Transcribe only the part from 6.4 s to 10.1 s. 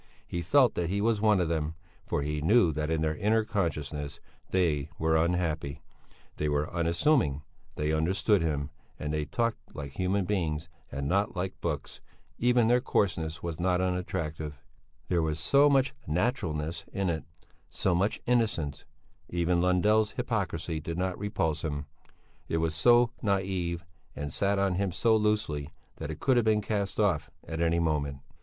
were unassuming; they understood him, and they talked like